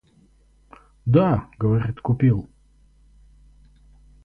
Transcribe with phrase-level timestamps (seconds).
[1.05, 2.49] Да, говорит, купил.